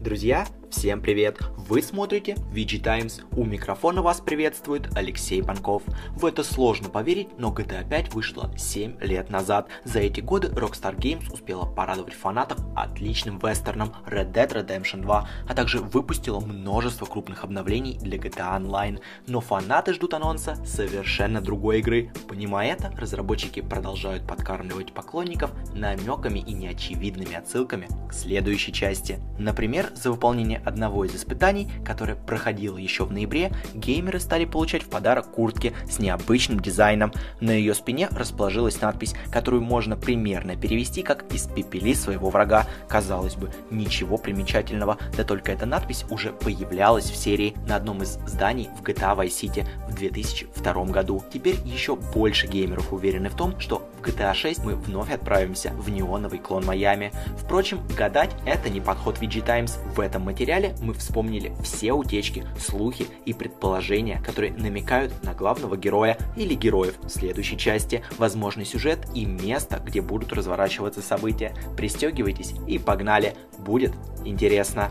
[0.00, 1.38] Друзья, всем привет!
[1.56, 3.20] Вы смотрите VG Times.
[3.32, 5.82] У микрофона вас приветствует Алексей Панков.
[6.16, 9.68] В это сложно поверить, но GTA 5 вышла 7 лет назад.
[9.84, 15.54] За эти годы Rockstar Games успела порадовать фанатов отличным вестерном Red Dead Redemption 2, а
[15.54, 19.00] также выпустила множество крупных обновлений для GTA Online.
[19.26, 22.12] Но фанаты ждут анонса совершенно другой игры.
[22.28, 29.20] Понимая это, разработчики продолжают подкармливать поклонников намеками и неочевидными отсылками к следующей части.
[29.38, 34.88] Например, за выполнение одного из испытаний, которое проходило еще в ноябре, геймеры стали получать в
[34.88, 37.12] подарок куртки с необычным дизайном.
[37.40, 42.66] На ее спине расположилась надпись, которую можно примерно перевести как «Испепели своего врага».
[42.88, 48.18] Казалось бы, ничего примечательного, да только эта надпись уже появлялась в серии на одном из
[48.26, 51.22] зданий в GTA Vice City в 2002 году.
[51.32, 55.90] Теперь еще больше геймеров уверены в том, что в GTA 6 мы вновь отправимся в
[55.90, 57.12] неоновый клон Майами.
[57.36, 59.78] Впрочем, гадать это не подход VG Times.
[59.94, 66.16] В этом материале мы вспомнили все утечки, слухи и предположения, которые намекают на главного героя
[66.36, 71.54] или героев следующей части, возможный сюжет и место, где будут разворачиваться события.
[71.76, 73.92] Пристегивайтесь и погнали, будет
[74.24, 74.90] интересно.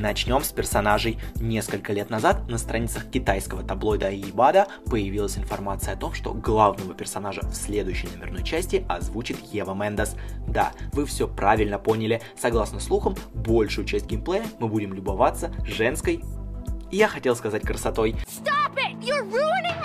[0.00, 1.18] Начнем с персонажей.
[1.36, 7.42] Несколько лет назад на страницах китайского таблоида Ибада появилась информация о том, что главного персонажа
[7.42, 10.16] в следующей номерной части озвучит Ева Мендес.
[10.48, 12.22] Да, вы все правильно поняли.
[12.34, 16.24] Согласно слухам, большую часть геймплея мы будем любоваться женской
[16.90, 18.16] я хотел сказать красотой.
[18.26, 19.00] Stop it!
[19.00, 19.79] You're ruining!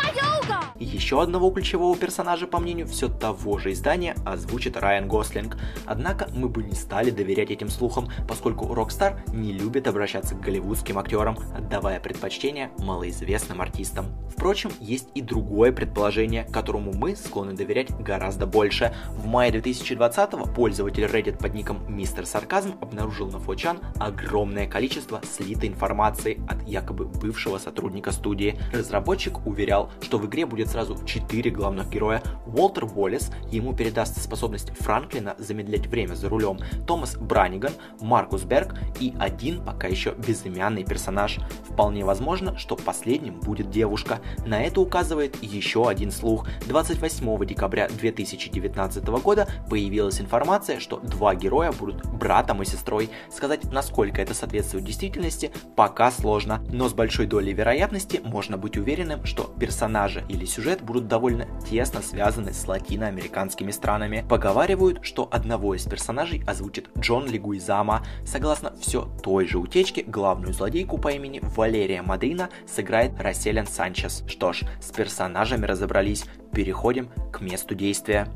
[0.96, 5.58] Еще одного ключевого персонажа, по мнению все того же издания, озвучит Райан Гослинг.
[5.86, 10.98] Однако мы бы не стали доверять этим слухам, поскольку Rockstar не любит обращаться к голливудским
[10.98, 14.06] актерам, отдавая предпочтение малоизвестным артистам.
[14.30, 18.94] Впрочем, есть и другое предположение, которому мы склонны доверять гораздо больше.
[19.10, 25.70] В мае 2020 пользователь Reddit под ником Мистер Сарказм обнаружил на Фочан огромное количество слитой
[25.70, 28.60] информации от якобы бывшего сотрудника студии.
[28.74, 32.22] Разработчик уверял, что в игре будет сразу 4 главных героя.
[32.46, 39.14] Уолтер Уоллес, ему передаст способность Франклина замедлять время за рулем, Томас Браниган, Маркус Берг и
[39.20, 41.40] один пока еще безымянный персонаж.
[41.70, 44.20] Вполне возможно, что последним будет девушка.
[44.46, 46.48] На это указывает еще один слух.
[46.68, 53.10] 28 декабря 2019 года появилась информация, что два героя будут братом и сестрой.
[53.34, 59.26] Сказать, насколько это соответствует действительности, пока сложно, но с большой долей вероятности можно быть уверенным,
[59.26, 64.26] что персонажи или сюжет будут довольно тесно связаны с латиноамериканскими странами.
[64.28, 68.06] Поговаривают, что одного из персонажей озвучит Джон Лигуизама.
[68.26, 74.24] Согласно все той же утечке, главную злодейку по имени Валерия Мадрина сыграет Расселен Санчес.
[74.28, 78.28] Что ж, с персонажами разобрались, переходим к месту действия.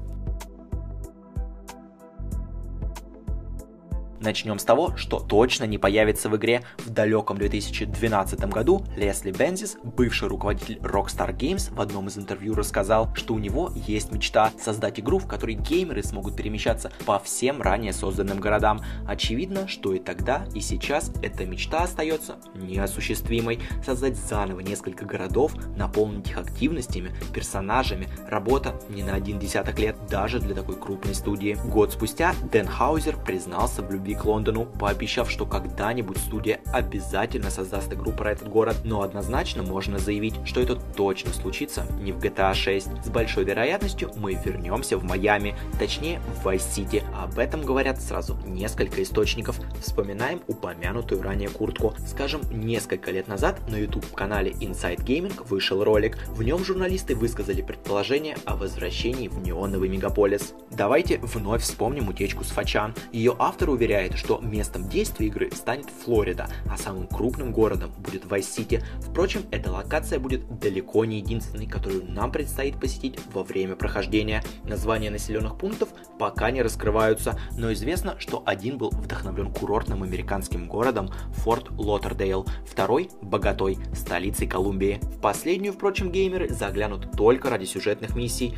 [4.19, 6.63] Начнем с того, что точно не появится в игре.
[6.79, 13.15] В далеком 2012 году Лесли Бензис, бывший руководитель Rockstar Games, в одном из интервью рассказал,
[13.15, 17.93] что у него есть мечта создать игру, в которой геймеры смогут перемещаться по всем ранее
[17.93, 18.81] созданным городам.
[19.07, 23.59] Очевидно, что и тогда, и сейчас эта мечта остается неосуществимой.
[23.85, 30.39] Создать заново несколько городов, наполнить их активностями, персонажами, работа не на один десяток лет, даже
[30.39, 31.57] для такой крупной студии.
[31.65, 37.49] Год спустя Дэн Хаузер признался в любви любви к Лондону, пообещав, что когда-нибудь студия обязательно
[37.49, 42.17] создаст игру про этот город, но однозначно можно заявить, что это точно случится не в
[42.17, 43.05] GTA 6.
[43.05, 47.03] С большой вероятностью мы вернемся в Майами, точнее в City.
[47.15, 49.59] Об этом говорят сразу несколько источников.
[49.81, 51.93] Вспоминаем упомянутую ранее куртку.
[52.07, 56.17] Скажем, несколько лет назад на YouTube-канале Inside Gaming вышел ролик.
[56.29, 60.53] В нем журналисты высказали предположение о возвращении в неоновый мегаполис.
[60.71, 62.93] Давайте вновь вспомним утечку с Фачан.
[63.11, 68.25] Ее автор уверяет, заявляет, что местом действия игры станет Флорида, а самым крупным городом будет
[68.25, 68.83] Vice City.
[69.01, 74.43] Впрочем, эта локация будет далеко не единственной, которую нам предстоит посетить во время прохождения.
[74.63, 81.09] Названия населенных пунктов пока не раскрываются, но известно, что один был вдохновлен курортным американским городом
[81.43, 84.99] Форт-Лодердейл, второй– Боготой, столицей Колумбии.
[85.01, 88.55] В последнюю, впрочем, геймеры заглянут только ради сюжетных миссий.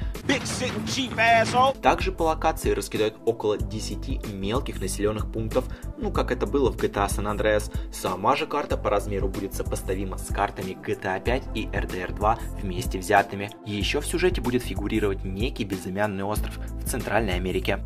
[1.82, 5.66] Также по локации раскидают около 10 мелких населенных пунктов,
[5.98, 7.72] ну как это было в GTA San Andreas.
[7.92, 13.00] Сама же карта по размеру будет сопоставима с картами GTA 5 и RDR 2 вместе
[13.00, 13.50] взятыми.
[13.66, 17.80] Еще в сюжете будет фигурировать некий безымянный остров в Центральной Америке.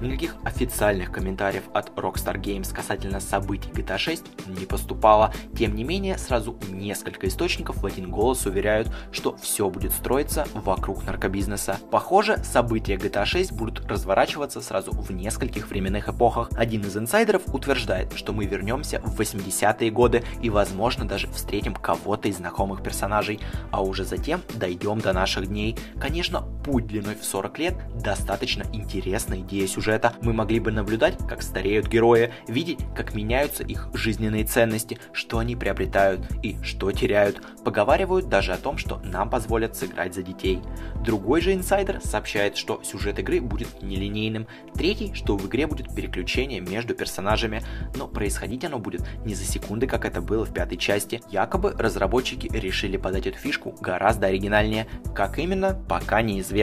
[0.00, 4.24] Никаких официальных комментариев от Rockstar Games касательно событий GTA 6
[4.58, 5.32] не поступало.
[5.56, 11.04] Тем не менее, сразу несколько источников в один голос уверяют, что все будет строиться вокруг
[11.04, 11.78] наркобизнеса.
[11.90, 16.50] Похоже, события GTA 6 будут разворачиваться сразу в нескольких временных эпохах.
[16.56, 22.28] Один из инсайдеров утверждает, что мы вернемся в 80-е годы и, возможно, даже встретим кого-то
[22.28, 23.40] из знакомых персонажей,
[23.70, 25.78] а уже затем дойдем до наших дней.
[26.00, 30.14] Конечно, путь длиной в 40 лет достаточно интересная идея сюжета.
[30.22, 35.56] Мы могли бы наблюдать, как стареют герои, видеть, как меняются их жизненные ценности, что они
[35.56, 37.42] приобретают и что теряют.
[37.64, 40.60] Поговаривают даже о том, что нам позволят сыграть за детей.
[41.04, 44.46] Другой же инсайдер сообщает, что сюжет игры будет нелинейным.
[44.74, 47.62] Третий, что в игре будет переключение между персонажами,
[47.94, 51.20] но происходить оно будет не за секунды, как это было в пятой части.
[51.30, 54.86] Якобы разработчики решили подать эту фишку гораздо оригинальнее.
[55.14, 56.53] Как именно, пока неизвестно.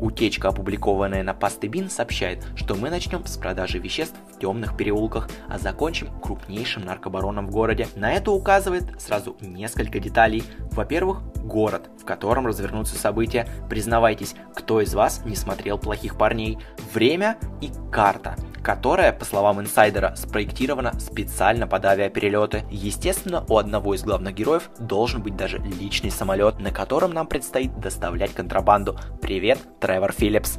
[0.00, 5.58] Утечка, опубликованная на Пастебин, сообщает, что мы начнем с продажи веществ в темных переулках, а
[5.58, 7.88] закончим крупнейшим наркобароном в городе.
[7.94, 10.42] На это указывает сразу несколько деталей.
[10.72, 13.46] Во-первых, город, в котором развернутся события.
[13.68, 16.58] Признавайтесь, кто из вас не смотрел «Плохих парней»?
[16.92, 22.64] Время и карта которая, по словам инсайдера, спроектирована специально под авиаперелеты.
[22.70, 27.78] Естественно, у одного из главных героев должен быть даже личный самолет, на котором нам предстоит
[27.78, 28.98] доставлять контрабанду.
[29.20, 30.56] Привет, Тревор Филлипс.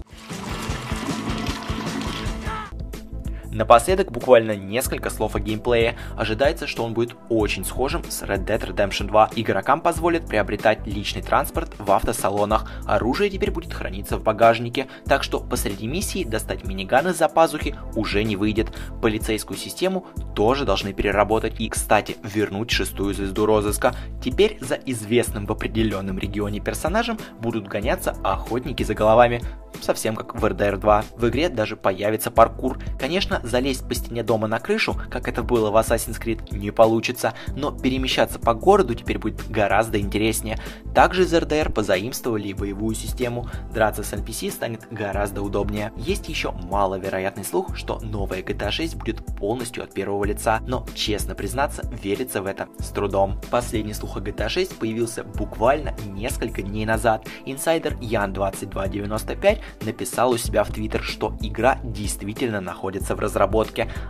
[3.56, 5.96] Напоследок буквально несколько слов о геймплее.
[6.18, 9.30] Ожидается, что он будет очень схожим с Red Dead Redemption 2.
[9.38, 12.70] Игрокам позволит приобретать личный транспорт в автосалонах.
[12.86, 18.26] Оружие теперь будет храниться в багажнике, так что посреди миссии достать миниган из-за пазухи уже
[18.26, 18.76] не выйдет.
[19.02, 20.06] Полицейскую систему
[20.36, 23.96] тоже должны переработать и, кстати, вернуть шестую звезду розыска.
[24.22, 29.42] Теперь за известным в определенном регионе персонажем будут гоняться охотники за головами
[29.82, 31.06] совсем как в RDR 2.
[31.16, 32.80] В игре даже появится паркур.
[33.00, 37.34] Конечно, залезть по стене дома на крышу, как это было в Assassin's Creed, не получится,
[37.56, 40.60] но перемещаться по городу теперь будет гораздо интереснее.
[40.94, 45.92] Также из RDR позаимствовали и боевую систему, драться с NPC станет гораздо удобнее.
[45.98, 51.36] Есть еще маловероятный слух, что новая GTA 6 будет полностью от первого лица, но, честно
[51.36, 53.40] признаться, верится в это с трудом.
[53.52, 57.28] Последний слух о GTA 6 появился буквально несколько дней назад.
[57.46, 63.35] Инсайдер Ян2295 написал у себя в Твиттер, что игра действительно находится в разработке,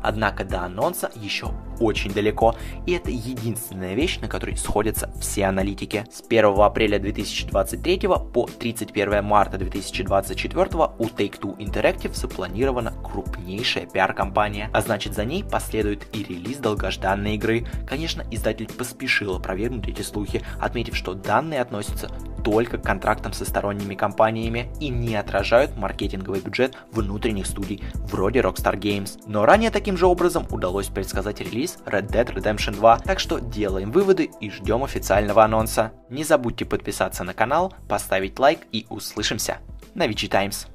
[0.04, 2.56] однако до анонса еще очень далеко,
[2.86, 6.06] и это единственная вещь, на которой сходятся все аналитики.
[6.12, 14.82] С 1 апреля 2023 по 31 марта 2024 у Take-Two Interactive запланирована крупнейшая пиар-компания, а
[14.82, 17.66] значит за ней последует и релиз долгожданной игры.
[17.88, 22.10] Конечно, издатель поспешил опровергнуть эти слухи, отметив, что данные относятся
[22.44, 28.78] только к контрактам со сторонними компаниями и не отражают маркетинговый бюджет внутренних студий вроде Rockstar
[28.80, 29.20] Games.
[29.26, 33.92] Но ранее таким же образом удалось предсказать релиз Red Dead Redemption 2, так что делаем
[33.92, 35.92] выводы и ждем официального анонса.
[36.10, 39.58] Не забудьте подписаться на канал, поставить лайк и услышимся
[39.94, 40.66] на Вичи Таймс.